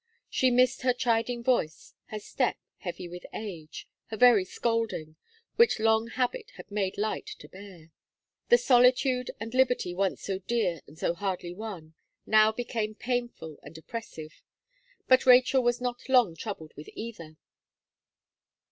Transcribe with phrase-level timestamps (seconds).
[0.31, 5.15] She missed her chiding voice, her step, heavy with age, her very scolding,
[5.57, 7.91] which long habit had made light to bear.
[8.49, 11.93] The solitude and liberty once so dear and so hardly won,
[12.25, 14.41] now became painful and oppressive;
[15.07, 17.37] but Rachel was not long troubled with either.